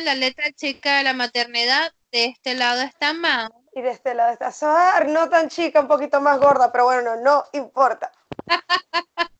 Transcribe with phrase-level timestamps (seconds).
[0.00, 1.92] la letra chica de la maternidad.
[2.10, 3.50] De este lado está Mau.
[3.72, 7.16] Y de este lado está Soar, no tan chica, un poquito más gorda, pero bueno,
[7.16, 8.10] no importa.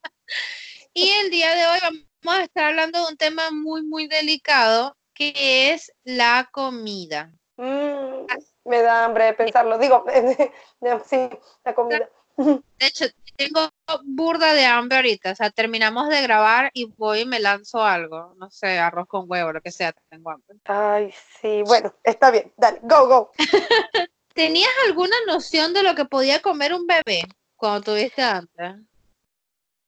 [0.93, 1.79] y el día de hoy
[2.23, 7.31] vamos a estar hablando de un tema muy, muy delicado, que es la comida.
[7.55, 8.27] Mm,
[8.65, 9.79] me da hambre de pensarlo.
[9.79, 10.05] Digo,
[11.09, 11.29] sí,
[11.63, 12.07] la comida.
[12.37, 13.05] De hecho,
[13.35, 13.69] tengo
[14.03, 15.31] burda de hambre ahorita.
[15.31, 18.33] O sea, terminamos de grabar y voy y me lanzo algo.
[18.37, 19.93] No sé, arroz con huevo, lo que sea.
[20.09, 20.57] Tengo hambre.
[20.65, 21.63] Ay, sí.
[21.65, 22.51] Bueno, está bien.
[22.57, 23.31] Dale, go, go.
[24.33, 27.23] ¿Tenías alguna noción de lo que podía comer un bebé
[27.55, 28.75] cuando tuviste antes?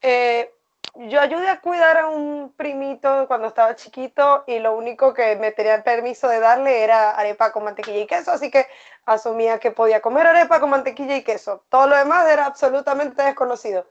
[0.01, 0.51] Eh,
[0.95, 5.51] yo ayudé a cuidar a un primito cuando estaba chiquito y lo único que me
[5.51, 8.65] tenía permiso de darle era arepa con mantequilla y queso, así que
[9.05, 11.63] asumía que podía comer arepa con mantequilla y queso.
[11.69, 13.85] Todo lo demás era absolutamente desconocido.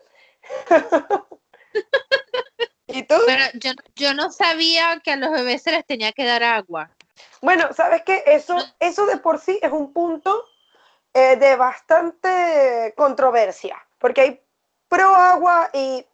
[2.87, 3.17] ¿Y tú?
[3.27, 6.91] Pero yo, yo, no sabía que a los bebés se les tenía que dar agua.
[7.43, 8.23] Bueno, ¿sabes qué?
[8.27, 10.45] Eso, eso de por sí es un punto
[11.13, 14.43] eh, de bastante controversia, porque hay
[14.89, 16.07] pro agua y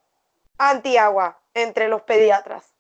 [0.59, 2.75] anti-agua entre los pediatras.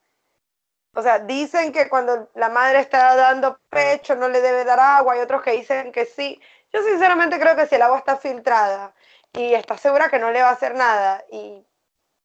[0.94, 5.14] O sea, dicen que cuando la madre está dando pecho no le debe dar agua,
[5.14, 6.40] hay otros que dicen que sí.
[6.72, 8.94] Yo sinceramente creo que si el agua está filtrada
[9.34, 11.66] y está segura que no le va a hacer nada y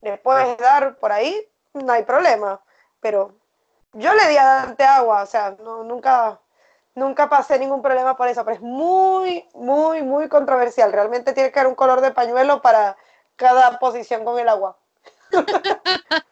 [0.02, 2.62] le puedes dar por ahí, no hay problema.
[3.00, 3.36] Pero
[3.94, 6.40] yo le di a agua, o sea, no, nunca,
[6.96, 10.92] nunca pasé ningún problema por eso, pero es muy, muy, muy controversial.
[10.92, 12.96] Realmente tiene que haber un color de pañuelo para
[13.36, 14.78] cada posición con el agua.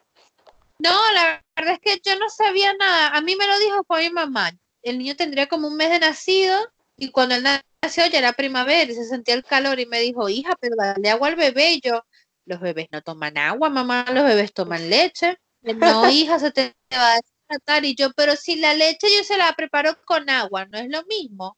[0.78, 3.08] no, la verdad es que yo no sabía nada.
[3.08, 4.52] A mí me lo dijo fue mi mamá.
[4.82, 6.56] El niño tendría como un mes de nacido
[6.96, 7.42] y cuando él
[7.82, 11.10] nació ya era primavera y se sentía el calor y me dijo, hija, pero dale
[11.10, 11.72] agua al bebé.
[11.74, 12.04] Y yo,
[12.46, 15.38] los bebés no toman agua, mamá, los bebés toman leche.
[15.62, 17.84] No, hija, se te va a deshidratar.
[17.84, 21.04] Y yo, pero si la leche yo se la preparo con agua, ¿no es lo
[21.04, 21.56] mismo?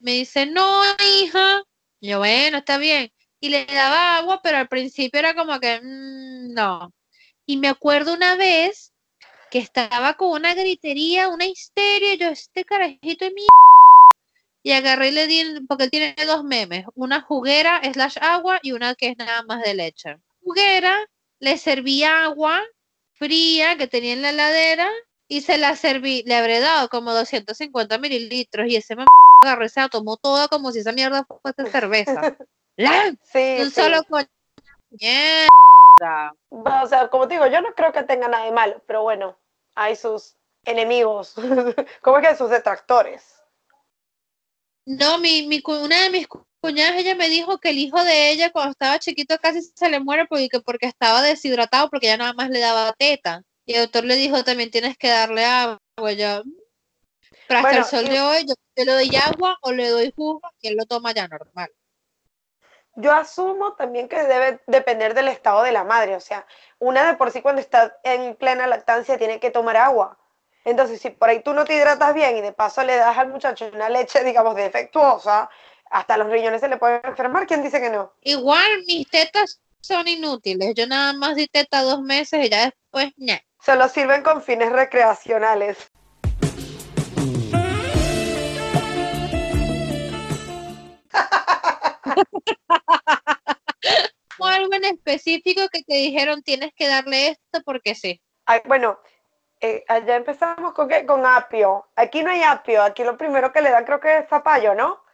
[0.00, 0.82] Me dice, no,
[1.22, 1.62] hija.
[2.00, 3.10] yo, bueno, está bien
[3.42, 6.94] y le daba agua, pero al principio era como que mm, no.
[7.44, 8.92] Y me acuerdo una vez
[9.50, 13.44] que estaba con una gritería, una histeria, yo este carajito de mi
[14.62, 18.72] y agarré y le di, porque él tiene dos memes, una juguera slash agua y
[18.72, 20.16] una que es nada más de leche.
[20.42, 20.98] Juguera,
[21.40, 22.62] le serví agua
[23.12, 24.88] fría que tenía en la heladera
[25.28, 29.04] y se la serví, le habré dado como 250 mililitros y ese me
[29.42, 32.36] agarró y se la tomó toda como si esa mierda fuese cerveza.
[33.22, 34.26] Sí, un solo con...
[36.48, 39.38] O sea, como te digo, yo no creo que tenga nada de malo, pero bueno,
[39.74, 41.34] hay sus enemigos,
[42.00, 43.41] ¿cómo es que sus detractores?
[44.84, 46.26] No, mi, mi, una de mis
[46.60, 50.00] cuñadas, ella me dijo que el hijo de ella cuando estaba chiquito casi se le
[50.00, 53.42] muere porque, porque estaba deshidratado porque ya nada más le daba teta.
[53.64, 55.78] Y el doctor le dijo también tienes que darle agua.
[56.12, 56.42] Yo,
[57.46, 60.68] pero hasta el sol de hoy yo le doy agua o le doy jugo y
[60.68, 61.70] él lo toma ya normal
[62.94, 66.16] yo asumo también que debe depender del estado de la madre.
[66.16, 66.46] O sea,
[66.78, 70.18] una de por sí cuando está en plena lactancia tiene que tomar agua.
[70.64, 73.28] Entonces, si por ahí tú no te hidratas bien y de paso le das al
[73.28, 75.50] muchacho una leche, digamos, defectuosa,
[75.90, 77.46] hasta los riñones se le pueden enfermar.
[77.46, 78.12] ¿Quién dice que no?
[78.22, 80.74] Igual mis tetas son inútiles.
[80.74, 83.34] Yo nada más di teta dos meses y ya después, no.
[83.64, 85.90] Solo sirven con fines recreacionales.
[94.52, 98.20] algo en específico que te dijeron tienes que darle esto porque sí?
[98.66, 98.98] bueno,
[99.64, 101.86] eh, allá empezamos con, con apio.
[101.94, 105.04] Aquí no hay apio, aquí lo primero que le dan creo que es zapallo, ¿no?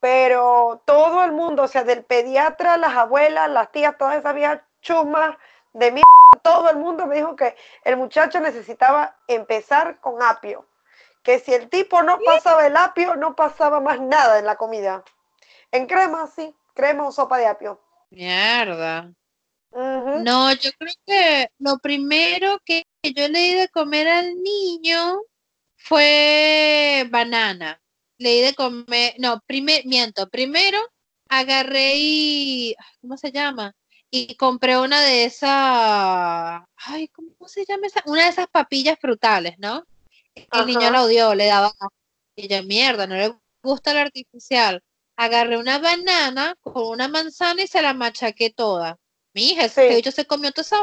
[0.00, 4.62] Pero todo el mundo, o sea, del pediatra, las abuelas, las tías, todas esas viejas
[4.80, 5.36] chumas
[5.74, 6.02] de mí,
[6.42, 7.54] todo el mundo me dijo que
[7.84, 10.66] el muchacho necesitaba empezar con apio.
[11.22, 15.04] Que si el tipo no pasaba el apio, no pasaba más nada en la comida.
[15.70, 17.82] En crema, sí, crema o sopa de apio.
[18.08, 19.12] Mierda.
[19.72, 25.22] No, yo creo que lo primero que yo le di de comer al niño
[25.76, 27.80] fue banana.
[28.18, 30.78] Le di de comer, no, primer, miento, primero
[31.28, 33.74] agarré y, ¿cómo se llama?
[34.10, 38.02] Y compré una de esas, ay, ¿cómo se llama esa?
[38.06, 39.86] Una de esas papillas frutales, ¿no?
[40.34, 41.72] El niño la odió, le daba,
[42.36, 44.82] y yo, mierda, no le gusta el artificial
[45.20, 48.98] agarré una banana con una manzana y se la machaqué toda.
[49.34, 50.80] Mi hija, ese bicho se comió toda esa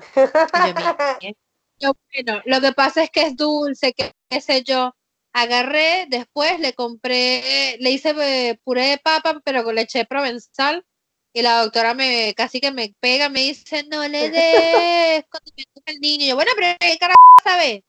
[1.78, 4.94] yo, bueno, lo que pasa es que es dulce, qué, sé yo.
[5.32, 10.84] Agarré, después le compré, le hice eh, puré de papa, pero con leche provenzal.
[11.32, 15.96] Y la doctora me casi que me pega, me dice, no le des condimento al
[16.00, 16.26] niño.
[16.26, 17.20] yo, bueno, pero ¿qué carajo
[17.56, 17.84] ver.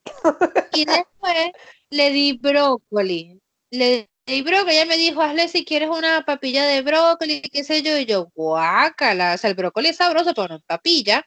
[0.74, 1.52] Y después
[1.90, 3.40] le di brócoli.
[3.72, 7.82] Le di brócoli, ella me dijo, hazle si quieres una papilla de brócoli, qué sé
[7.82, 11.26] yo, y yo, guácala, o sea, el brócoli es sabroso, pero no en papilla.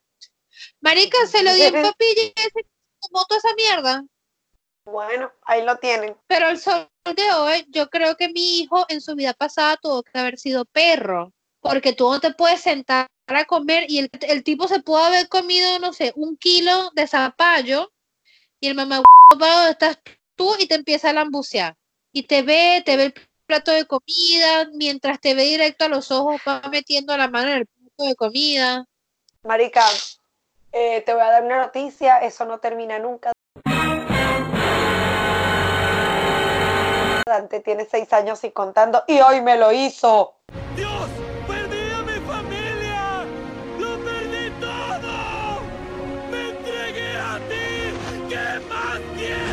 [0.80, 2.66] Marica, se lo di en papilla y se
[3.00, 4.04] tomó toda esa mierda.
[4.84, 6.16] Bueno, ahí lo tienen.
[6.26, 10.02] Pero el sol de hoy, yo creo que mi hijo en su vida pasada tuvo
[10.02, 14.44] que haber sido perro, porque tú no te puedes sentar a comer y el, el
[14.44, 17.90] tipo se pudo haber comido, no sé, un kilo de zapallo
[18.60, 19.02] y el mamá,
[19.38, 19.98] ¿dónde estás
[20.36, 20.54] tú?
[20.58, 21.76] Y te empieza a lambucear.
[22.12, 23.14] Y te ve, te ve el
[23.46, 27.56] plato de comida, mientras te ve directo a los ojos, va metiendo la mano en
[27.58, 28.86] el plato de comida.
[29.42, 29.84] Marica,
[30.74, 33.32] eh, te voy a dar una noticia, eso no termina nunca.
[37.24, 40.34] Dante tiene seis años y contando, y hoy me lo hizo.
[40.76, 41.08] ¡Dios!
[41.46, 43.24] ¡Perdí a mi familia!
[43.78, 45.60] ¡Lo perdí todo!
[46.30, 47.94] ¡Me entregué a ti!
[48.28, 49.44] ¿Qué más quieres?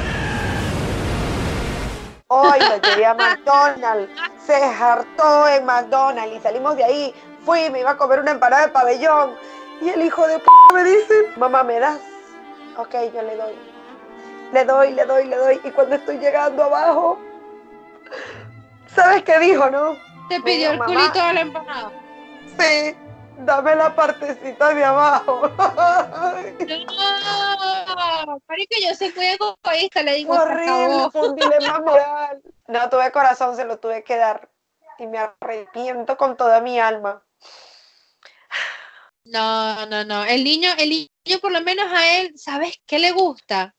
[2.27, 4.11] Hoy lo llevé a McDonald's,
[4.45, 7.15] se hartó en McDonald's y salimos de ahí.
[7.45, 9.35] Fui, me iba a comer una empanada de pabellón
[9.81, 11.99] y el hijo de p me dice, mamá, ¿me das?
[12.77, 13.53] Ok, yo le doy.
[14.53, 15.61] Le doy, le doy, le doy.
[15.63, 17.19] Y cuando estoy llegando abajo,
[18.87, 19.97] ¿sabes qué dijo, no?
[20.29, 21.91] Te Me pidió dijo, el "Mamá, culito de la empanada.
[22.59, 22.95] Sí,
[23.39, 25.41] dame la partecita de abajo.
[28.31, 32.41] No, marica, yo soy muy egoísta, le digo, Horrible, fue un dilema moral.
[32.67, 34.49] No tuve corazón, se lo tuve que dar.
[34.99, 37.23] Y me arrepiento con toda mi alma.
[39.25, 40.25] No, no, no.
[40.25, 43.75] El niño, el niño por lo menos a él, ¿sabes qué le gusta?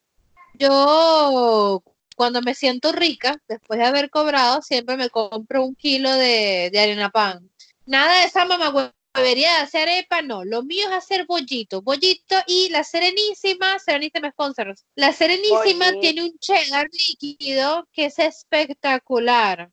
[0.55, 1.83] Yo
[2.17, 6.81] cuando me siento rica, después de haber cobrado, siempre me compro un kilo de, de
[6.81, 7.51] harina pan.
[7.87, 10.45] Nada de esa mamá debería de hacer arepa, no.
[10.45, 14.85] Lo mío es hacer bollito, bollito y la serenísima, serenísima sponsors.
[14.95, 19.71] La serenísima tiene un cheddar líquido que es espectacular.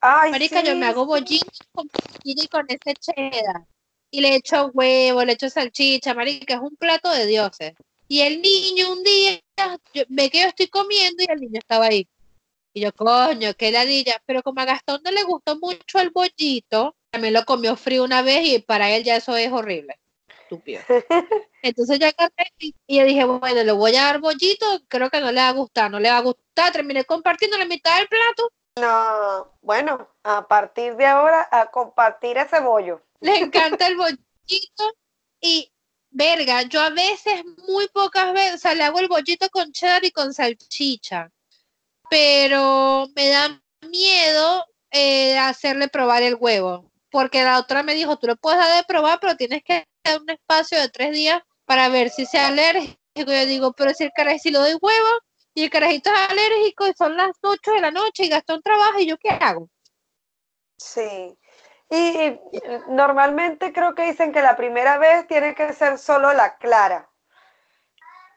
[0.00, 1.88] Ay, Marica, yo me hago bollito con
[2.24, 3.66] y con ese cheddar.
[4.10, 7.74] Y le echo huevo, le echo salchicha, marica, es un plato de dioses.
[8.08, 9.40] Y el niño un día,
[9.94, 12.08] yo, ve que yo estoy comiendo y el niño estaba ahí.
[12.72, 14.20] Y yo, coño, qué ladilla.
[14.26, 18.22] Pero como a Gastón no le gustó mucho el bollito, también lo comió frío una
[18.22, 19.98] vez y para él ya eso es horrible.
[20.42, 20.82] Estúpido.
[21.62, 25.30] Entonces yo agarré y yo dije, bueno, le voy a dar bollito, creo que no
[25.30, 26.72] le va a gustar, no le va a gustar.
[26.72, 28.50] Terminé compartiendo la mitad del plato.
[28.76, 33.02] No, bueno, a partir de ahora a compartir ese bollo.
[33.20, 34.94] le encanta el bollito
[35.40, 35.72] y
[36.10, 40.04] verga, yo a veces, muy pocas veces, o sea, le hago el bollito con cheddar
[40.04, 41.30] y con salchicha,
[42.08, 48.26] pero me da miedo eh, hacerle probar el huevo, porque la otra me dijo, tú
[48.26, 51.88] lo puedes dar de probar, pero tienes que dar un espacio de tres días para
[51.88, 52.98] ver si sea alérgico.
[53.14, 55.08] Yo digo, pero si el carajito, si lo doy huevo
[55.54, 59.00] y el carajito es alérgico y son las 8 de la noche y Gastón trabaja,
[59.00, 59.68] ¿y yo qué hago?
[60.76, 61.38] Sí.
[61.90, 62.38] Y
[62.88, 67.10] normalmente creo que dicen que la primera vez tiene que ser solo la clara.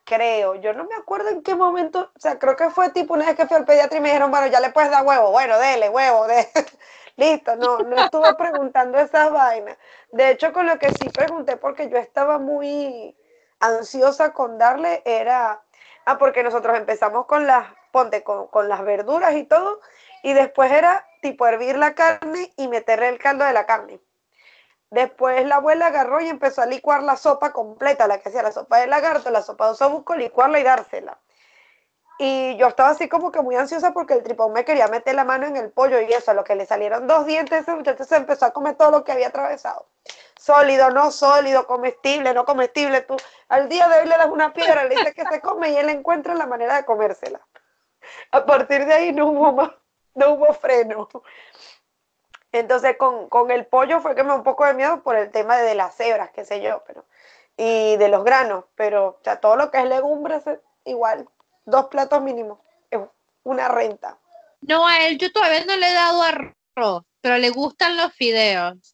[0.06, 3.26] Creo, yo no me acuerdo en qué momento, o sea, creo que fue tipo una
[3.26, 5.58] vez que fui al pediatra y me dijeron, bueno, ya le puedes dar huevo, bueno,
[5.60, 6.48] dele huevo, de...
[7.16, 9.78] listo, no, no estuve preguntando esas vainas.
[10.12, 13.16] De hecho, con lo que sí pregunté, porque yo estaba muy
[13.60, 15.64] ansiosa con darle, era,
[16.06, 19.80] ah, porque nosotros empezamos con las, ponte, con, con las verduras y todo,
[20.24, 24.00] y después era tipo hervir la carne y meterle el caldo de la carne.
[24.94, 28.52] Después la abuela agarró y empezó a licuar la sopa completa, la que hacía la
[28.52, 31.20] sopa de lagarto, la sopa de osobuco, licuarla y dársela.
[32.20, 35.24] Y yo estaba así como que muy ansiosa porque el tripón me quería meter la
[35.24, 38.04] mano en el pollo y eso, a lo que le salieron dos dientes, ese muchacho
[38.04, 39.88] se empezó a comer todo lo que había atravesado.
[40.44, 43.00] Sólido, no sólido, comestible, no comestible.
[43.00, 43.16] Tú
[43.48, 45.88] al día de hoy le das una piedra, le dices que se come y él
[45.88, 47.40] encuentra la manera de comérsela.
[48.32, 49.72] A partir de ahí no hubo más,
[50.16, 51.08] no hubo freno.
[52.52, 55.56] Entonces con, con el pollo fue que me un poco de miedo por el tema
[55.56, 57.06] de, de las cebras, qué sé yo, pero
[57.56, 60.44] y de los granos, pero o sea, todo lo que es legumbres
[60.84, 61.26] igual,
[61.64, 62.60] dos platos mínimos,
[62.92, 63.00] es
[63.44, 64.20] una renta.
[64.60, 68.93] No, a él yo todavía no le he dado arroz, pero le gustan los fideos.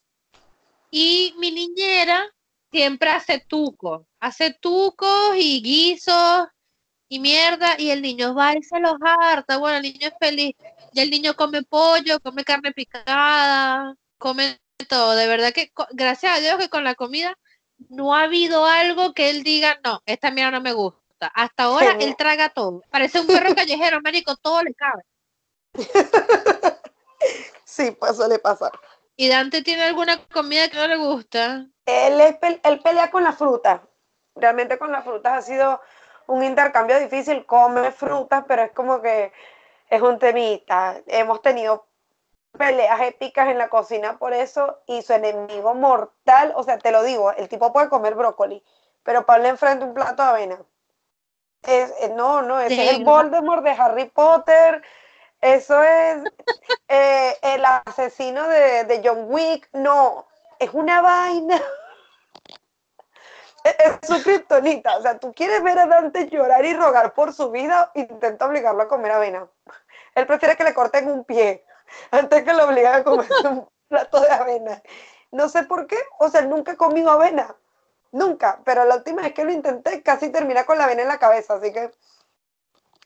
[0.91, 2.25] Y mi niñera
[2.72, 6.48] siempre hace tucos, hace tucos y guisos
[7.08, 9.58] y mierda, y el niño va y se los harta.
[9.58, 10.55] Bueno, el niño es feliz.
[10.93, 15.15] Y el niño come pollo, come carne picada, come todo.
[15.15, 17.36] De verdad que, gracias a Dios que con la comida
[17.89, 21.31] no ha habido algo que él diga, no, esta mierda no me gusta.
[21.34, 22.81] Hasta ahora él traga todo.
[22.91, 25.03] Parece un perro callejero, marico, todo le cabe.
[27.69, 28.72] Sí, pues suele pasar.
[29.21, 31.65] ¿Y Dante tiene alguna comida que no le gusta?
[31.85, 33.83] Él, es él pelea con la fruta.
[34.33, 35.81] Realmente con las frutas ha sido
[36.27, 39.33] un intercambio difícil, come frutas, pero es como que
[39.89, 41.01] es un temita.
[41.05, 41.85] Hemos tenido
[42.57, 47.03] peleas épicas en la cocina por eso y su enemigo mortal, o sea, te lo
[47.03, 48.63] digo, el tipo puede comer brócoli,
[49.03, 50.61] pero Pablo enfrente un plato de avena.
[51.63, 54.81] Es, eh, no, no, ese es el Voldemort de Harry Potter,
[55.41, 56.24] eso es
[56.88, 60.27] eh, el asesino de, John Wick, no,
[60.60, 61.62] es una vaina.
[63.63, 64.98] Es su kriptonita.
[64.98, 68.84] O sea, tú quieres ver a Dante llorar y rogar por su vida, intenta obligarlo
[68.84, 69.48] a comer avena.
[70.15, 71.65] Él prefiere que le corten un pie
[72.12, 74.81] antes que lo obliguen a comer un plato de avena.
[75.31, 77.55] No sé por qué, o sea, nunca he comido avena.
[78.12, 81.19] Nunca, pero la última vez que lo intenté casi terminé con la avena en la
[81.19, 81.91] cabeza, así que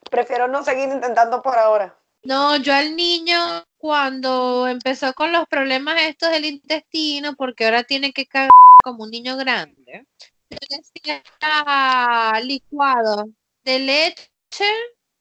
[0.10, 1.94] prefiero no seguir intentando por ahora.
[2.24, 3.38] No, yo al niño
[3.78, 8.50] cuando empezó con los problemas estos del intestino, porque ahora tiene que cagar
[8.84, 10.06] como un niño grande,
[10.50, 13.26] yo decía licuado
[13.64, 14.66] de leche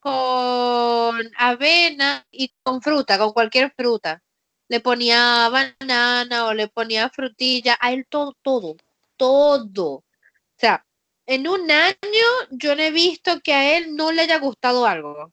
[0.00, 4.22] con avena y con fruta, con cualquier fruta.
[4.68, 8.76] Le ponía banana o le ponía frutilla, a él todo, todo,
[9.16, 9.84] todo.
[9.94, 10.04] O
[10.56, 10.84] sea,
[11.26, 11.96] en un año
[12.50, 15.32] yo no he visto que a él no le haya gustado algo.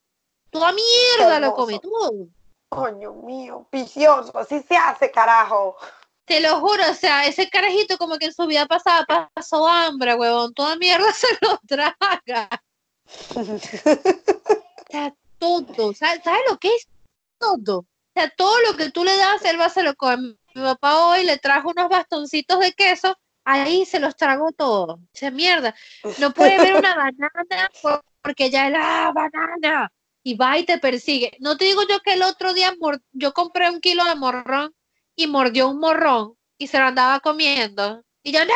[0.50, 2.28] Toda mierda lo come, todo.
[2.70, 5.76] Coño mío, vicioso, así se hace, carajo.
[6.26, 10.14] Te lo juro, o sea, ese carajito como que en su vida pasada pasó hambre,
[10.14, 12.50] huevón, toda mierda se lo traga.
[13.36, 16.88] o sea, todo, ¿sabes, lo que es
[17.40, 17.80] todo?
[17.80, 20.36] O sea, todo lo que tú le das, él va a se lo come.
[20.54, 24.96] Mi papá hoy le trajo unos bastoncitos de queso, ahí se los trago todo.
[24.96, 25.74] O sea, mierda,
[26.20, 27.70] no puede ver una banana
[28.22, 29.92] porque ya es la banana
[30.24, 31.36] y va y te persigue.
[31.40, 32.74] No te digo yo que el otro día
[33.12, 34.74] yo compré un kilo de morrón
[35.16, 38.04] y mordió un morrón y se lo andaba comiendo.
[38.24, 38.54] Y yo, no,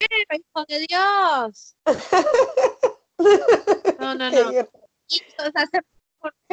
[0.00, 1.76] hijo de Dios.
[3.98, 4.50] No, no, no.
[4.50, 4.66] se,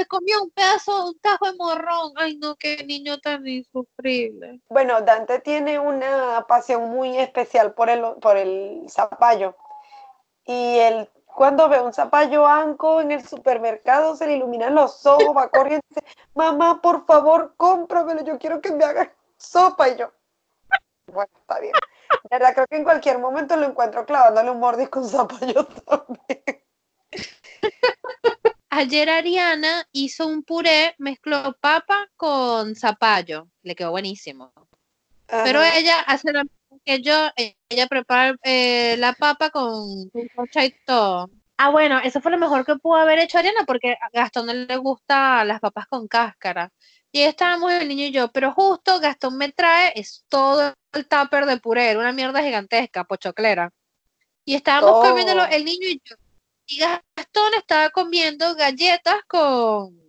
[0.05, 2.11] comió un pedazo, un tajo de morrón.
[2.17, 4.59] Ay, no, qué niño tan insufrible.
[4.67, 9.55] Bueno, Dante tiene una pasión muy especial por el, por el zapallo.
[10.43, 15.37] Y el cuando ve un zapallo anco en el supermercado, se le iluminan los ojos,
[15.37, 16.03] va corriendo y dice,
[16.33, 19.87] mamá, por favor, cómpramelo, yo quiero que me haga sopa.
[19.87, 20.11] Y yo,
[21.13, 21.73] bueno, está bien.
[22.23, 26.63] De verdad, creo que en cualquier momento lo encuentro clavándole un mordisco un zapallo también.
[28.71, 34.53] Ayer Ariana hizo un puré, mezcló papa con zapallo, le quedó buenísimo.
[35.27, 36.45] Pero ella hace la
[36.87, 37.29] que yo,
[37.69, 40.47] ella prepara eh, la papa con, con
[40.85, 41.29] todo.
[41.57, 44.53] Ah, bueno, eso fue lo mejor que pudo haber hecho Ariana porque a Gastón no
[44.53, 46.71] le gusta las papas con cáscara.
[47.11, 51.45] Y estábamos el niño y yo, pero justo Gastón me trae es todo el tupper
[51.45, 53.69] de puré, una mierda gigantesca, pochoclera.
[54.45, 56.15] Y estábamos comiendo el niño y yo.
[56.67, 59.99] Y Gastón estaba comiendo galletas con,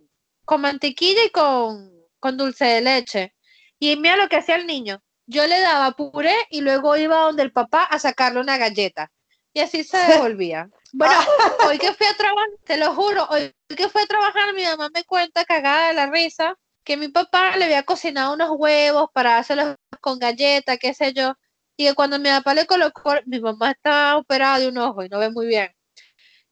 [0.45, 3.35] con mantequilla y con, con dulce de leche.
[3.79, 7.43] Y mira lo que hacía el niño yo le daba puré y luego iba donde
[7.43, 9.11] el papá a sacarle una galleta.
[9.53, 9.97] Y así se
[10.33, 10.69] devolvía.
[10.91, 11.13] Bueno,
[11.67, 14.89] hoy que fui a trabajar, te lo juro, hoy que fui a trabajar, mi mamá
[14.93, 19.37] me cuenta cagada de la risa que mi papá le había cocinado unos huevos para
[19.37, 21.35] hacerlos con galleta, qué sé yo,
[21.77, 25.09] y que cuando mi papá le colocó, mi mamá estaba operada de un ojo y
[25.09, 25.71] no ve muy bien.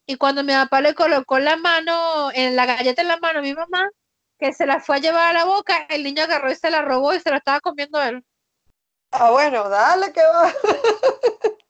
[0.06, 3.42] Y cuando mi papá le colocó la mano, en la galleta en la mano a
[3.42, 3.90] mi mamá,
[4.38, 6.84] que se la fue a llevar a la boca, el niño agarró y se la
[6.84, 8.24] robó y se la estaba comiendo él.
[9.20, 10.54] Ah, bueno, dale que va.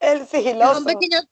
[0.00, 0.84] El sigiloso.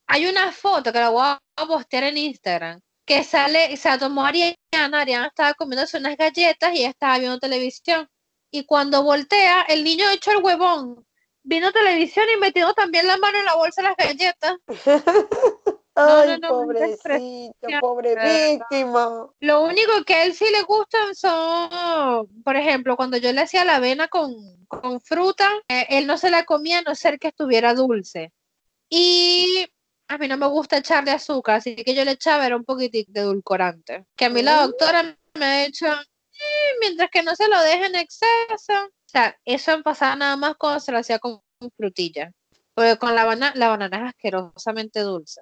[0.06, 4.56] hay una foto que la voy a postear en Instagram que sale, se tomó Ariana,
[5.00, 8.06] Ariana estaba comiéndose unas galletas y ella estaba viendo televisión.
[8.50, 11.06] Y cuando voltea, el niño echó el huevón,
[11.42, 14.56] vino televisión y metió también la mano en la bolsa de las galletas.
[16.00, 19.28] Ay, pobrecito, pobre víctima.
[19.40, 23.64] Lo único que a él sí le gustan son, por ejemplo, cuando yo le hacía
[23.64, 24.32] la avena con,
[25.02, 28.32] fruta, eh, él no se la comía a no ser que estuviera dulce.
[28.88, 29.66] Y
[30.06, 33.10] a mí no me gusta echarle azúcar, así que yo le echaba era un poquitito
[33.12, 34.06] de edulcorante.
[34.16, 37.86] Que a mí la doctora me ha dicho, eh, mientras que no se lo deje
[37.86, 38.72] en exceso.
[38.84, 41.42] O sea, eso pasaba nada más cuando se lo hacía con
[41.76, 42.30] frutilla.
[42.74, 45.40] Porque con la, banana, la banana es asquerosamente dulce.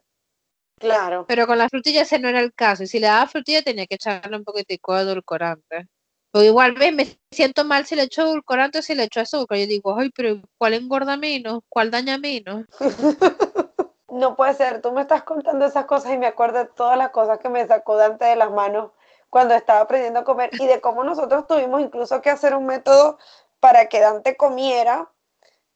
[0.78, 1.24] Claro.
[1.26, 2.82] Pero con la frutilla ese no era el caso.
[2.82, 5.88] Y si le daba frutilla tenía que echarle un poquitico de edulcorante.
[6.32, 9.58] Pero igual, ves, me siento mal si le echo edulcorante o si le echo azúcar.
[9.58, 11.60] Yo digo, ay, pero ¿cuál engorda menos?
[11.68, 12.66] ¿Cuál daña menos?
[14.10, 14.82] no puede ser.
[14.82, 17.66] Tú me estás contando esas cosas y me acuerdo de todas las cosas que me
[17.66, 18.90] sacó Dante de las manos
[19.30, 23.18] cuando estaba aprendiendo a comer y de cómo nosotros tuvimos incluso que hacer un método
[23.60, 25.10] para que Dante comiera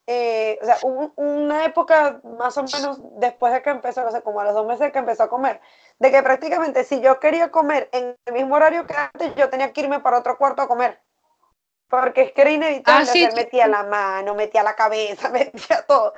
[0.07, 0.79] eh, o sea,
[1.17, 4.67] una época más o menos después de que empezó, o sea, como a los dos
[4.67, 5.61] meses de que empezó a comer,
[5.99, 9.73] de que prácticamente si yo quería comer en el mismo horario que antes, yo tenía
[9.73, 11.01] que irme para otro cuarto a comer.
[11.89, 13.37] Porque es que era inevitable, Ah, sí, o sea, sí.
[13.37, 16.15] metía la mano, metía la cabeza, metía todo.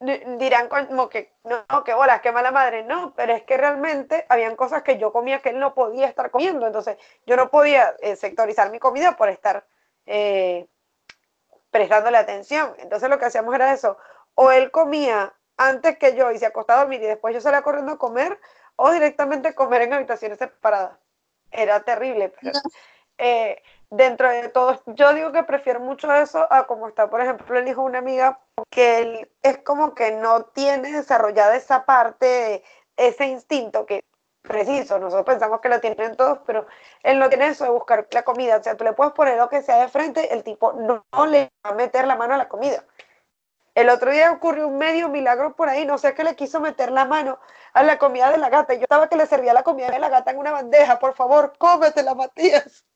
[0.00, 2.84] Di- Dirán como que, no, que bolas, qué mala madre.
[2.84, 6.30] No, pero es que realmente habían cosas que yo comía que él no podía estar
[6.30, 6.66] comiendo.
[6.66, 9.66] Entonces, yo no podía eh, sectorizar mi comida por estar
[10.06, 10.68] eh,
[11.70, 12.74] prestándole atención.
[12.78, 13.96] Entonces, lo que hacíamos era eso.
[14.34, 17.62] O él comía antes que yo y se acostaba a dormir y después yo salía
[17.62, 18.38] corriendo a comer,
[18.76, 20.98] o directamente comer en habitaciones separadas.
[21.50, 22.60] Era terrible, pero No.
[23.18, 27.58] eh, dentro de todo, yo digo que prefiero mucho eso a como está, por ejemplo,
[27.58, 32.62] el hijo de una amiga que él es como que no tiene desarrollada esa parte,
[32.96, 34.04] ese instinto que
[34.50, 36.66] preciso, nosotros pensamos que lo tienen todos, pero
[37.04, 39.48] él no tiene eso de buscar la comida, o sea, tú le puedes poner lo
[39.48, 42.48] que sea de frente, el tipo no, le va a meter la mano a la
[42.48, 42.84] comida.
[43.76, 46.90] El otro día ocurrió un medio milagro por ahí, no sé qué le quiso meter
[46.90, 47.38] la mano
[47.72, 48.74] a la comida de la gata.
[48.74, 51.52] Yo estaba que le servía la comida de la gata en una bandeja, por favor,
[51.56, 52.84] cómetela, Matías.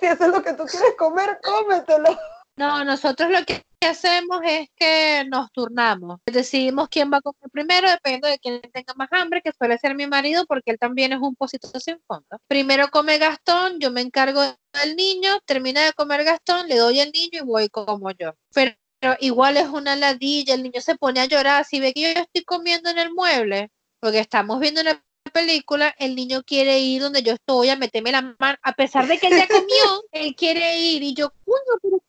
[0.00, 2.18] Si eso es lo que tú quieres comer, cómetelo.
[2.62, 6.20] No, nosotros lo que hacemos es que nos turnamos.
[6.26, 9.96] Decidimos quién va a comer primero, dependiendo de quién tenga más hambre, que suele ser
[9.96, 12.38] mi marido, porque él también es un pocito sin fondo.
[12.46, 17.10] Primero come Gastón, yo me encargo del niño, termina de comer Gastón, le doy el
[17.10, 18.32] niño y voy como yo.
[18.54, 18.76] Pero,
[19.18, 22.44] igual es una ladilla, el niño se pone a llorar, si ve que yo estoy
[22.44, 25.02] comiendo en el mueble, porque estamos viendo una
[25.32, 29.18] película, el niño quiere ir donde yo estoy a meterme la mano, a pesar de
[29.18, 32.01] que él ya comió, él quiere ir y yo, coño, pero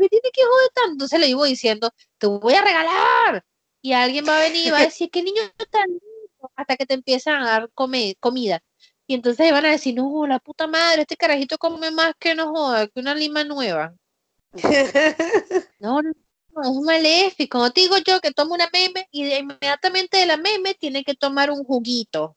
[0.00, 0.92] porque tiene que joder tanto.
[0.92, 3.44] Entonces le iba diciendo, te voy a regalar.
[3.82, 6.86] Y alguien va a venir y va a decir, qué niño tan lindo, hasta que
[6.86, 8.62] te empiezan a dar comida.
[9.06, 12.48] Y entonces van a decir, no, la puta madre, este carajito come más que no
[12.52, 13.94] joda, que una lima nueva.
[15.78, 16.12] No, no,
[16.50, 17.58] no, es maléfico.
[17.58, 21.04] No te digo yo que toma una meme y de inmediatamente de la meme tiene
[21.04, 22.24] que tomar un juguito.
[22.24, 22.36] O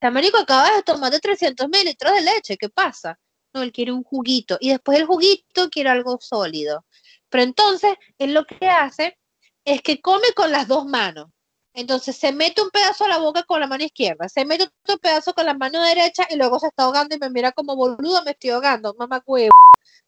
[0.00, 3.18] sea, marico, acabas de tomar de 300 mililitros de leche, ¿qué pasa?
[3.56, 6.84] No, él quiere un juguito y después el juguito quiere algo sólido.
[7.30, 9.18] Pero entonces, él lo que hace
[9.64, 11.30] es que come con las dos manos.
[11.72, 14.98] Entonces se mete un pedazo a la boca con la mano izquierda, se mete otro
[14.98, 18.22] pedazo con la mano derecha y luego se está ahogando y me mira como boludo,
[18.24, 19.52] me estoy ahogando, mamá huevo.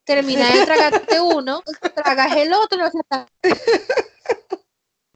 [0.05, 1.63] Termina de tragarte uno,
[1.95, 3.27] tragas el otro, no se está.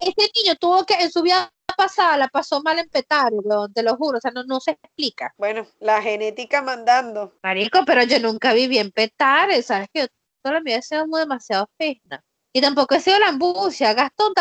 [0.01, 3.83] Ese niño tuvo que, en su vida pasada, la pasó mal en petario, weón, te
[3.83, 5.33] lo juro, o sea, no, no se explica.
[5.37, 7.35] Bueno, la genética mandando.
[7.43, 9.89] Marico, pero yo nunca viví en Petare, ¿sabes?
[9.93, 10.07] Que yo
[10.43, 12.25] toda mi vida he sido muy demasiado fina.
[12.53, 13.95] Y tampoco he sido lambucia.
[13.95, 14.33] Gastón,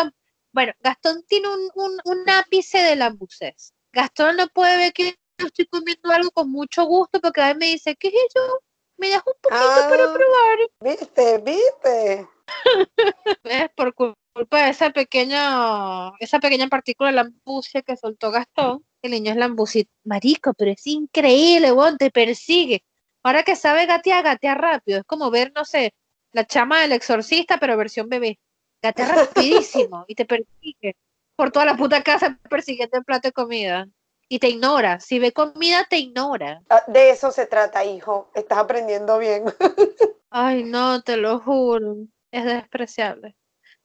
[0.54, 3.74] bueno, Gastón tiene un, un, un ápice de lambuces.
[3.94, 7.60] Gastón no puede ver que yo estoy comiendo algo con mucho gusto porque a veces
[7.60, 8.62] me dice, ¿qué es eso?
[8.98, 10.14] Me das un poquito para Ah.
[10.14, 10.58] probar.
[10.82, 11.38] ¿Viste?
[11.40, 12.28] ¿Viste?
[13.44, 13.70] ¿Ves?
[13.76, 19.12] Por cul- culpa de esa pequeña, esa pequeña partícula de lambucia que soltó Gastón, el
[19.12, 19.92] niño es lambucito.
[20.04, 22.84] Marico, pero es increíble, weón, te persigue.
[23.24, 25.00] Ahora que sabe gatear, gatea rápido.
[25.00, 25.94] Es como ver, no sé,
[26.32, 28.40] la chama del exorcista, pero versión bebé.
[28.82, 30.96] Gatea rapidísimo y te persigue
[31.36, 33.88] por toda la puta casa persiguiendo el plato de comida.
[34.28, 35.00] Y te ignora.
[35.02, 36.62] Si ve comida, te ignora.
[36.70, 38.32] Ah, De eso se trata, hijo.
[38.34, 39.44] Estás aprendiendo bien.
[40.30, 41.98] Ay, no, te lo juro.
[42.32, 43.36] Es despreciable.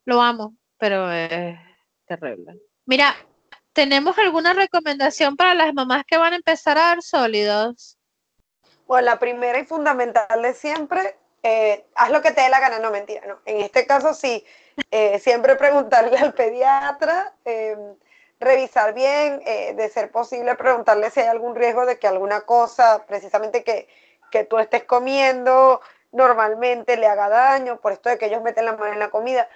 [0.07, 1.59] Lo amo, pero es
[2.07, 2.61] terrible.
[2.87, 3.14] Mira,
[3.73, 7.99] ¿tenemos alguna recomendación para las mamás que van a empezar a dar sólidos?
[8.87, 12.79] Bueno, la primera y fundamental de siempre, eh, haz lo que te dé la gana,
[12.79, 13.40] no mentira, no.
[13.47, 14.45] En este caso sí,
[14.92, 17.77] eh, siempre preguntarle al pediatra, eh,
[18.38, 23.05] revisar bien, eh, de ser posible preguntarle si hay algún riesgo de que alguna cosa,
[23.09, 23.88] precisamente que,
[24.31, 25.81] que tú estés comiendo
[26.12, 29.49] normalmente le haga daño, por esto de que ellos meten la mano en la comida.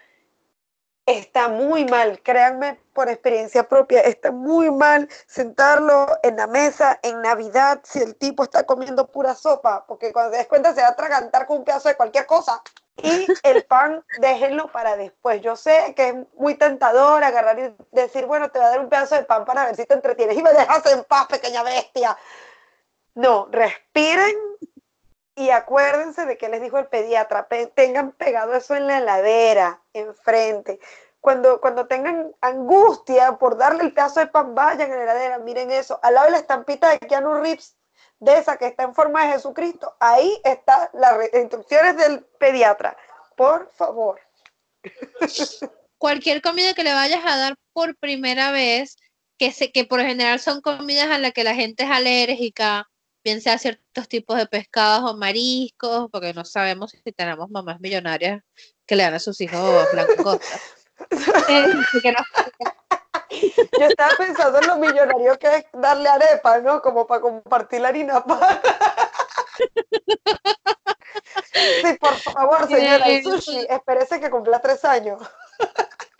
[1.10, 7.20] Está muy mal, créanme por experiencia propia, está muy mal sentarlo en la mesa en
[7.20, 10.86] Navidad si el tipo está comiendo pura sopa, porque cuando te des cuenta se va
[10.86, 12.62] a atragantar con un pedazo de cualquier cosa.
[13.02, 15.42] Y el pan, déjenlo para después.
[15.42, 18.88] Yo sé que es muy tentador agarrar y decir, bueno, te voy a dar un
[18.88, 22.16] pedazo de pan para ver si te entretienes y me dejas en paz, pequeña bestia.
[23.16, 24.36] No, respiren
[25.40, 29.80] y acuérdense de que les dijo el pediatra, pe- tengan pegado eso en la heladera,
[29.94, 30.78] enfrente.
[31.20, 35.70] Cuando, cuando tengan angustia por darle el pedazo de pan, vayan a la heladera, miren
[35.70, 35.98] eso.
[36.02, 37.76] Al lado de la estampita de Keanu Reeves,
[38.18, 42.96] de esa que está en forma de Jesucristo, ahí están las instrucciones del pediatra.
[43.36, 44.20] Por favor.
[45.98, 48.96] Cualquier comida que le vayas a dar por primera vez,
[49.38, 52.89] que, se, que por general son comidas a las que la gente es alérgica,
[53.22, 58.42] bien sea ciertos tipos de pescados o mariscos, porque no sabemos si tenemos mamás millonarias
[58.86, 59.86] que le dan a sus hijos.
[61.48, 61.66] Eh,
[62.02, 62.18] que no-
[63.78, 66.82] Yo estaba pensando en lo millonario que es darle arepa, ¿no?
[66.82, 68.40] Como para compartir la harina pan.
[71.52, 75.20] Sí, por favor, señora, el sushi, espérese que cumpla tres años.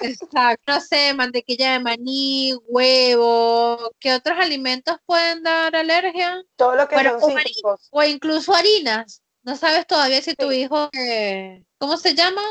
[0.01, 0.73] Exacto.
[0.73, 3.93] No sé, mantequilla de maní, huevo.
[3.99, 6.43] ¿Qué otros alimentos pueden dar alergia?
[6.57, 7.53] Todo lo que Bueno, son o maní.
[7.91, 9.23] O incluso harinas.
[9.43, 12.43] No sabes todavía si tu hijo, eh, ¿cómo se llama?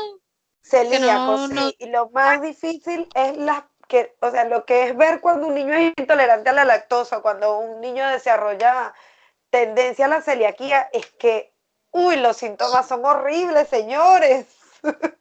[0.72, 1.76] No- no- sí.
[1.78, 5.54] Y lo más difícil es la que, o sea, lo que es ver cuando un
[5.54, 8.94] niño es intolerante a la lactosa, cuando un niño desarrolla
[9.50, 11.52] tendencia a la celiaquía, es que,
[11.90, 14.46] uy, los síntomas son horribles, señores.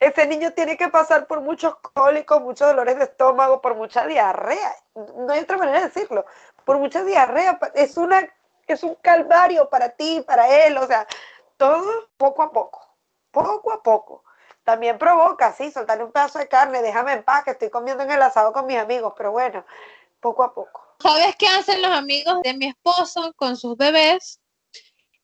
[0.00, 4.74] Ese niño tiene que pasar por muchos cólicos, muchos dolores de estómago, por mucha diarrea.
[4.94, 6.24] No hay otra manera de decirlo.
[6.64, 7.58] Por mucha diarrea.
[7.74, 8.28] Es una,
[8.66, 10.76] es un calvario para ti, para él.
[10.78, 11.06] O sea,
[11.56, 12.80] todo poco a poco.
[13.30, 14.24] Poco a poco.
[14.64, 18.10] También provoca, sí, soltarle un pedazo de carne, déjame en paz, que estoy comiendo en
[18.10, 19.64] el asado con mis amigos, pero bueno,
[20.20, 20.96] poco a poco.
[21.00, 24.40] ¿Sabes qué hacen los amigos de mi esposo con sus bebés?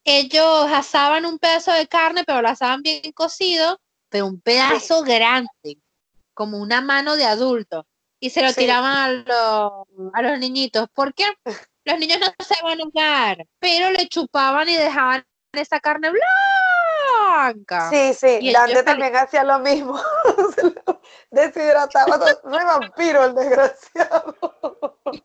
[0.04, 3.80] Ellos asaban un pedazo de carne, pero lo asaban bien cocido,
[4.11, 5.79] pero un pedazo grande,
[6.35, 7.87] como una mano de adulto,
[8.18, 8.57] y se lo Sí.
[8.57, 10.88] tiraban a los, a los niñitos.
[10.92, 11.25] ¿Por qué?
[11.87, 17.88] Los niños no se van a ahogar, pero le chupaban y dejaban esa carne blanca.
[17.88, 19.99] Sí, sí, Y Dante también hacía lo mismo.
[20.55, 24.37] Se lo Deshidrataba, re vampiro el desgraciado.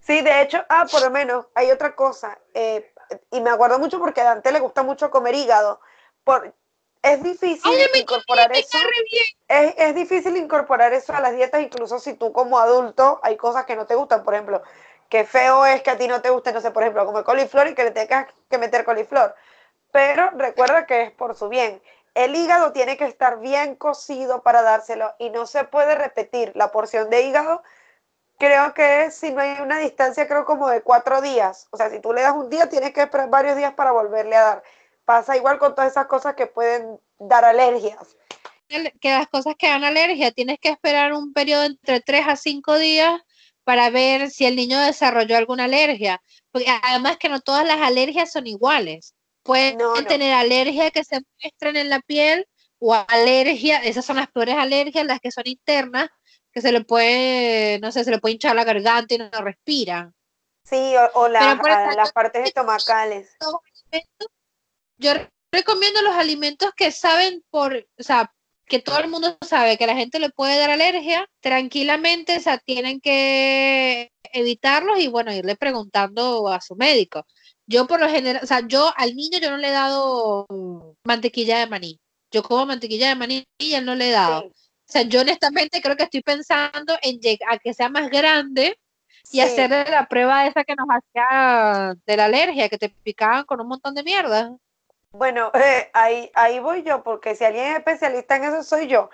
[0.00, 2.94] Sí, de hecho, ah, por lo menos, hay otra cosa, eh,
[3.30, 5.82] y me acuerdo mucho porque a Dante le gusta mucho comer hígado.
[6.28, 6.52] Por,
[7.00, 8.76] es difícil Ay, incorporar Me eso.
[9.48, 13.64] Es, es difícil incorporar eso a las dietas, incluso si tú como adulto hay cosas
[13.64, 14.24] que no te gustan.
[14.24, 14.62] Por ejemplo,
[15.08, 17.68] qué feo es que a ti no te guste, no sé, por ejemplo, comer coliflor
[17.68, 19.34] y que le tengas que meter coliflor.
[19.90, 21.80] Pero recuerda que es por su bien.
[22.12, 26.72] El hígado tiene que estar bien cocido para dárselo y no se puede repetir la
[26.72, 27.62] porción de hígado.
[28.38, 31.68] Creo que si no hay una distancia, creo como de cuatro días.
[31.70, 34.36] O sea, si tú le das un día, tienes que esperar varios días para volverle
[34.36, 34.62] a dar.
[35.08, 38.14] Pasa igual con todas esas cosas que pueden dar alergias.
[39.00, 42.76] que las cosas que dan alergia tienes que esperar un periodo entre 3 a 5
[42.76, 43.18] días
[43.64, 46.20] para ver si el niño desarrolló alguna alergia.
[46.50, 49.14] Porque además que no todas las alergias son iguales.
[49.42, 50.06] Pueden No, no.
[50.06, 52.46] tener alergia que se muestran en la piel
[52.78, 56.10] o alergia, esas son las peores alergias, las que son internas,
[56.52, 60.12] que se le puede, no sé, se le puede hinchar la garganta y no respira.
[60.64, 63.36] Sí, o, o las, por a ejemplo, las partes estomacales.
[63.40, 64.28] alimentos,
[64.98, 65.12] yo
[65.52, 68.32] recomiendo los alimentos que saben por, o sea,
[68.68, 72.58] que todo el mundo sabe que la gente le puede dar alergia, tranquilamente, o sea,
[72.58, 77.26] tienen que evitarlos y bueno, irle preguntando a su médico.
[77.66, 80.46] Yo por lo general, o sea, yo al niño yo no le he dado
[81.04, 82.00] mantequilla de maní.
[82.30, 84.42] Yo como mantequilla de maní y él no le he dado.
[84.42, 88.10] Sí, O sea, yo honestamente creo que estoy pensando en llegar a que sea más
[88.10, 88.78] grande
[89.30, 89.40] y sí.
[89.40, 93.68] hacerle la prueba esa que nos hacía de la alergia, que te picaban con un
[93.68, 94.54] montón de mierda.
[95.12, 99.10] Bueno, eh, ahí, ahí voy yo, porque si alguien es especialista en eso soy yo.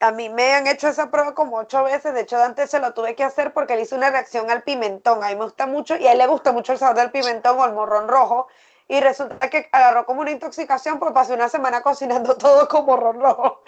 [0.00, 2.94] A mí me han hecho esa prueba como ocho veces, de hecho antes se lo
[2.94, 5.96] tuve que hacer porque le hice una reacción al pimentón, a mí me gusta mucho
[5.96, 8.46] y a él le gusta mucho el sabor del pimentón o el morrón rojo
[8.86, 13.20] y resulta que agarró como una intoxicación porque pasé una semana cocinando todo con morrón
[13.20, 13.62] rojo.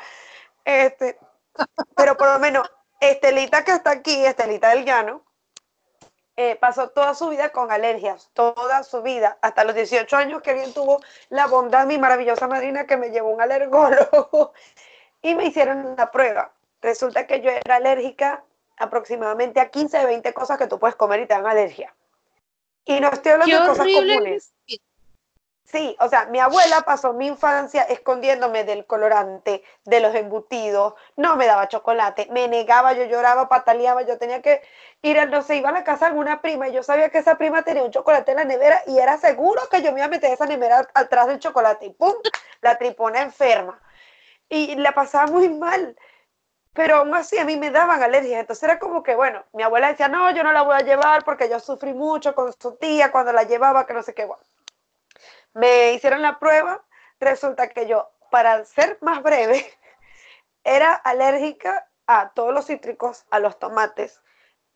[0.65, 1.19] Este,
[1.97, 5.25] pero por lo menos Estelita que está aquí, Estelita del Llano,
[6.43, 10.55] eh, pasó toda su vida con alergias, toda su vida, hasta los 18 años que
[10.55, 14.55] bien tuvo la bondad, mi maravillosa madrina, que me llevó un alergólogo
[15.23, 16.51] y me hicieron una prueba.
[16.81, 18.43] Resulta que yo era alérgica
[18.79, 21.95] aproximadamente a 15 de 20 cosas que tú puedes comer y te dan alergia.
[22.87, 24.53] Y no estoy hablando Qué de cosas comunes.
[25.71, 31.37] Sí, o sea, mi abuela pasó mi infancia escondiéndome del colorante, de los embutidos, no
[31.37, 34.63] me daba chocolate, me negaba, yo lloraba, pataleaba, yo tenía que
[35.03, 37.37] ir, no sé, iba a la casa de alguna prima y yo sabía que esa
[37.39, 40.09] prima tenía un chocolate en la nevera y era seguro que yo me iba a
[40.09, 42.15] meter esa nevera atrás del chocolate y ¡pum!
[42.63, 43.81] La tripona enferma.
[44.49, 45.97] Y la pasaba muy mal,
[46.75, 49.89] pero aún así a mí me daban alergias, entonces era como que, bueno, mi abuela
[49.89, 53.13] decía, no, yo no la voy a llevar porque yo sufrí mucho con su tía
[53.13, 54.43] cuando la llevaba, que no sé qué, bueno.
[55.55, 56.85] Me hicieron la prueba,
[57.19, 59.67] resulta que yo, para ser más breve,
[60.65, 64.21] era alérgica a todos los cítricos, a los tomates,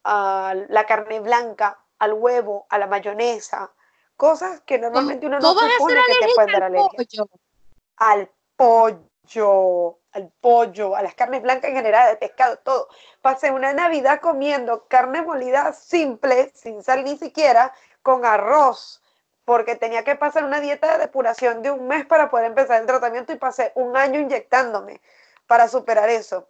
[0.05, 3.73] a la carne blanca, al huevo, a la mayonesa,
[4.17, 7.07] cosas que normalmente uno no ¿Cómo vas a supone que te pueden dar alérgica al
[7.07, 7.25] alergia.
[7.25, 7.41] pollo?
[7.97, 12.89] Al pollo, al pollo, a las carnes blancas en general, de pescado, todo.
[13.21, 19.04] Pasé una Navidad comiendo carne molida simple, sin sal ni siquiera, con arroz,
[19.45, 22.87] porque tenía que pasar una dieta de depuración de un mes para poder empezar el
[22.87, 25.01] tratamiento y pasé un año inyectándome
[25.47, 26.49] para superar eso.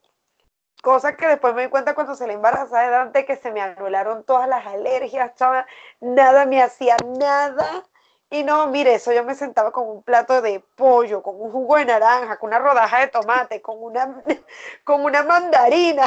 [0.82, 3.60] Cosa que después me di cuenta cuando se le embarazada de Dante que se me
[3.60, 5.66] anularon todas las alergias, chava,
[6.00, 7.84] nada me hacía nada.
[8.30, 11.76] Y no, mire, eso yo me sentaba con un plato de pollo, con un jugo
[11.76, 14.22] de naranja, con una rodaja de tomate, con una,
[14.84, 16.04] con una mandarina.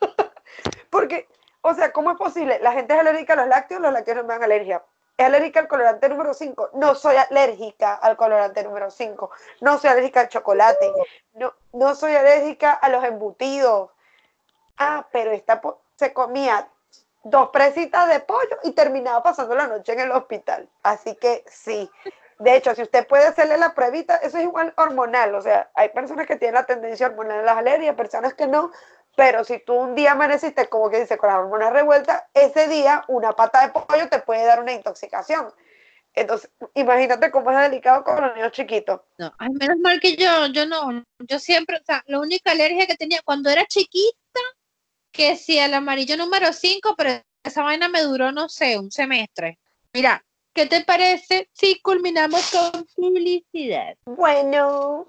[0.90, 1.28] Porque,
[1.60, 2.58] o sea, ¿cómo es posible?
[2.60, 4.82] La gente es alérgica a los lácteos, los lácteos no me dan alergia.
[5.16, 6.70] Es alérgica al colorante número 5.
[6.74, 9.30] No soy alérgica al colorante número 5.
[9.62, 10.92] No soy alérgica al chocolate.
[11.34, 13.90] No, no soy alérgica a los embutidos.
[14.76, 15.60] Ah, pero esta
[15.96, 16.68] se comía
[17.22, 20.68] dos presitas de pollo y terminaba pasando la noche en el hospital.
[20.82, 21.90] Así que sí.
[22.38, 25.34] De hecho, si usted puede hacerle la pruebita, eso es igual hormonal.
[25.34, 28.70] O sea, hay personas que tienen la tendencia hormonal a las alergias, personas que no.
[29.16, 33.02] Pero si tú un día amaneciste, como que dice, con las hormonas revueltas, ese día
[33.08, 35.52] una pata de pollo te puede dar una intoxicación.
[36.14, 39.00] Entonces, imagínate cómo es delicado con los niños chiquitos.
[39.18, 42.86] No, ay, menos mal que yo, yo no, yo siempre, o sea, la única alergia
[42.86, 44.40] que tenía cuando era chiquita,
[45.12, 49.58] que si el amarillo número 5, pero esa vaina me duró, no sé, un semestre.
[49.94, 50.22] Mira,
[50.54, 53.96] ¿qué te parece si culminamos con publicidad?
[54.04, 55.08] Bueno,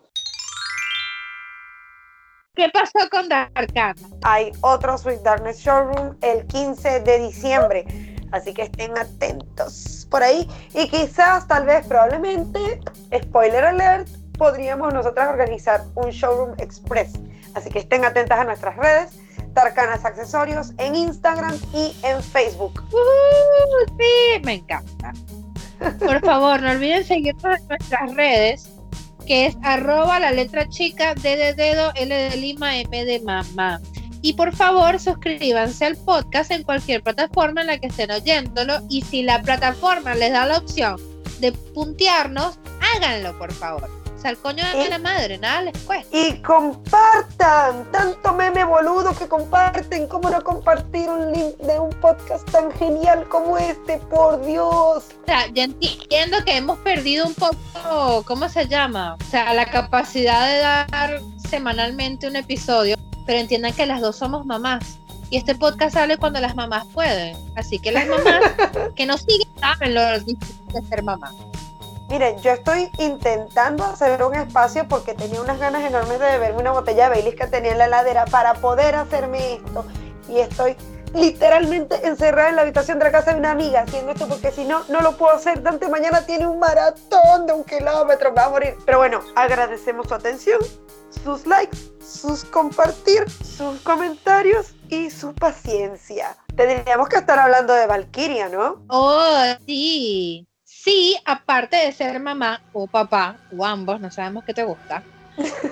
[2.57, 3.93] ¿Qué pasó con Darkana?
[4.23, 7.85] hay otro Sweet Darkness Showroom el 15 de diciembre.
[8.31, 10.49] Así que estén atentos por ahí.
[10.73, 12.81] Y quizás, tal vez, probablemente,
[13.15, 17.13] spoiler alert, podríamos nosotras organizar un Showroom Express.
[17.53, 19.19] Así que estén atentas a nuestras redes.
[19.53, 22.83] Tarcanas Accesorios en Instagram y en Facebook.
[22.91, 25.13] Uh, sí, me encanta.
[25.99, 28.69] Por favor, no olviden seguirnos en nuestras redes,
[29.27, 33.79] que es arroba la letra chica, D de dedo, L de Lima, M de mamá.
[34.21, 38.79] Y por favor, suscríbanse al podcast en cualquier plataforma en la que estén oyéndolo.
[38.89, 40.95] Y si la plataforma les da la opción
[41.39, 42.57] de puntearnos,
[42.95, 44.06] háganlo, por favor.
[44.17, 46.17] O sea, el coño de Y- la madre, nada les cuesta.
[46.17, 52.49] Y compartan, tanto meme boludo que comparten, ¿cómo no compartir un link de un podcast
[52.51, 53.97] tan genial como este?
[54.09, 55.03] Por Dios.
[55.21, 59.15] O sea, ya entiendo que hemos perdido un poco, ¿cómo se llama?
[59.21, 64.45] O sea, la capacidad de dar semanalmente un episodio, pero entiendan que las dos somos
[64.47, 64.97] mamás.
[65.29, 67.35] Y este podcast sale cuando las mamás pueden.
[67.55, 68.41] Así que las mamás
[68.95, 71.31] que nos siguen saben lo difícil de ser mamá.
[72.09, 76.71] Miren, yo estoy intentando hacer un espacio porque tenía unas ganas enormes de beberme una
[76.71, 79.85] botella de Baileys que tenía en la heladera para poder hacerme esto.
[80.29, 80.77] Y estoy
[81.13, 84.63] literalmente encerrada en la habitación de la casa de una amiga haciendo esto porque si
[84.63, 85.61] no, no lo puedo hacer.
[85.61, 88.75] Dante mañana tiene un maratón de un kilómetro, me va a morir.
[88.85, 90.61] Pero bueno, agradecemos su atención,
[91.23, 96.37] sus likes, sus compartir, sus comentarios y su paciencia.
[96.55, 98.81] Tendríamos que estar hablando de Valkyria, ¿no?
[98.87, 100.47] Oh, sí.
[100.87, 105.03] Sí, aparte de ser mamá o papá, o ambos, no sabemos qué te gusta,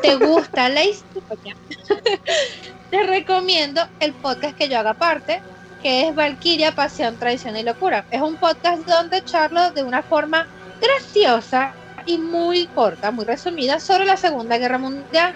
[0.02, 1.56] te gusta la historia,
[2.92, 5.42] te recomiendo el podcast que yo haga parte,
[5.82, 8.06] que es Valkyria, Pasión, Traición y Locura.
[8.12, 10.50] Es un podcast donde charlo de una forma
[10.82, 11.74] graciosa
[12.06, 15.34] y muy corta, muy resumida, sobre la Segunda Guerra Mundial.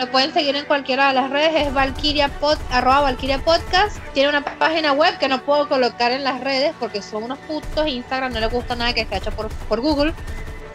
[0.00, 3.98] Lo pueden seguir en cualquiera de las redes, es Valkyria Pod, arroba Valkyria Podcast.
[4.14, 7.86] Tiene una página web que no puedo colocar en las redes porque son unos putos.
[7.86, 10.14] Instagram no le gusta nada que esté hecho por, por Google.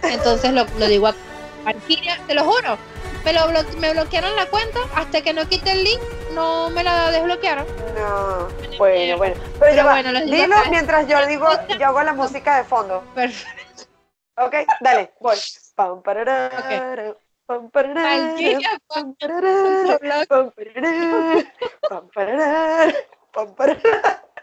[0.03, 1.15] Entonces lo, lo digo a
[1.63, 2.77] Valkyria, te lo juro.
[3.23, 6.01] Me, lo blo- me bloquearon la cuenta hasta que no quite el link,
[6.33, 7.65] no me la desbloquearon.
[7.97, 9.35] No, bueno, bueno.
[9.59, 11.47] Pero, ya Pero va, bueno, dilo mientras yo digo,
[11.79, 13.03] yo hago la música de fondo.
[13.15, 13.85] Perfecto.
[14.37, 15.35] Ok, dale, voy.
[15.73, 17.15] Pam, parará,
[17.47, 18.79] Valkyria.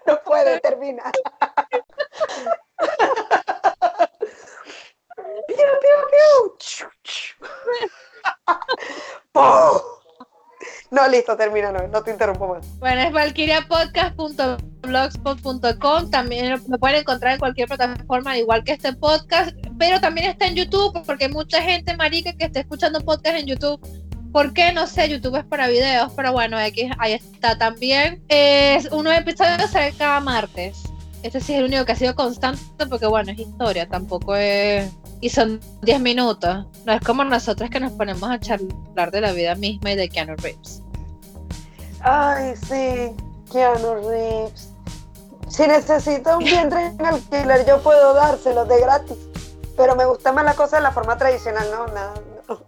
[0.06, 1.12] No puede terminar.
[5.46, 6.90] Piu, piu, piu.
[9.32, 10.01] ¡Pum!
[10.90, 12.66] No, listo, termina, no, no te interrumpo más.
[12.78, 16.10] Bueno, es valkyriapodcast.blogspot.com.
[16.10, 19.50] También lo- pueden encontrar en cualquier plataforma, igual que este podcast.
[19.78, 23.46] Pero también está en YouTube, porque hay mucha gente marica que está escuchando podcast en
[23.46, 23.80] YouTube.
[24.32, 24.72] ¿Por qué?
[24.72, 28.22] No sé, YouTube es para videos, pero bueno, X, ahí está también.
[28.28, 30.82] Es un nuevo episodio sale cada martes.
[31.22, 34.90] Este sí es el único que ha sido constante, porque bueno, es historia, tampoco es...
[35.22, 36.66] Y son 10 minutos.
[36.84, 40.08] No es como nosotros que nos ponemos a charlar de la vida misma y de
[40.08, 40.82] Keanu Reeves.
[42.00, 43.14] Ay, sí,
[43.52, 44.70] Keanu Reeves.
[45.48, 49.16] Si necesito un vientre en alquiler, yo puedo dárselo de gratis.
[49.76, 52.14] Pero me gusta más la cosa de la forma tradicional, no, nada.
[52.48, 52.62] no.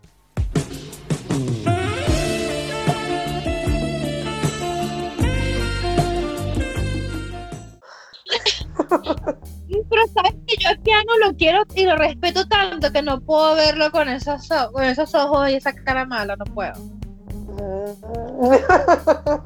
[9.91, 13.55] Pero sabes que yo a Keanu lo quiero y lo respeto tanto que no puedo
[13.55, 16.75] verlo con esos, con esos ojos y esa cara mala, no puedo.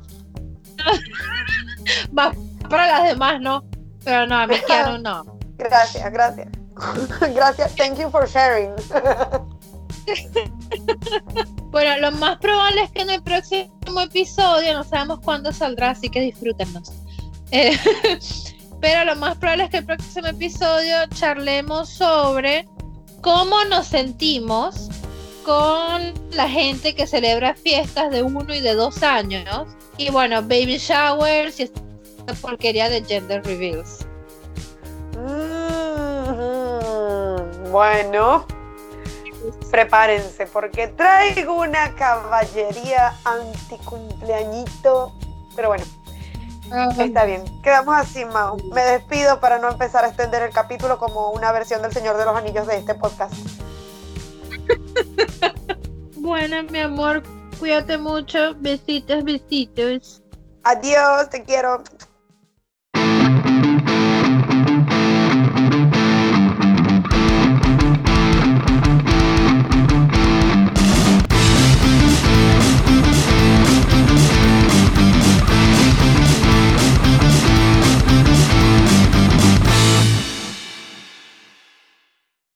[2.17, 2.33] Va
[2.69, 3.65] para las demás, no.
[4.05, 5.39] Pero no, a mí Keanu no.
[5.57, 6.49] gracias, gracias.
[7.35, 8.71] Gracias, thank you for sharing.
[11.71, 16.09] Bueno, lo más probable es que en el próximo episodio, no sabemos cuándo saldrá, así
[16.09, 16.93] que disfrútenos.
[17.51, 17.77] Eh,
[18.81, 22.69] pero lo más probable es que el próximo episodio charlemos sobre
[23.21, 24.89] cómo nos sentimos
[25.45, 29.67] con la gente que celebra fiestas de uno y de dos años.
[29.97, 31.81] Y bueno, baby showers y esta
[32.41, 34.07] porquería de gender reveals.
[35.17, 35.39] Mm,
[37.73, 38.47] bueno,
[39.71, 45.13] prepárense porque traigo una caballería anticumpleañito.
[45.57, 45.85] Pero bueno,
[46.99, 47.45] está bien.
[47.63, 48.57] Quedamos así, Mau.
[48.73, 52.25] Me despido para no empezar a extender el capítulo como una versión del Señor de
[52.25, 53.35] los Anillos de este podcast.
[56.21, 57.23] Bueno, mi amor,
[57.59, 58.55] cuídate mucho.
[58.57, 60.23] Besitos, besitos.
[60.65, 61.83] Adiós, te quiero.